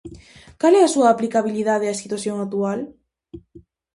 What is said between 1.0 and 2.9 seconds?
aplicabilidade á situación actual?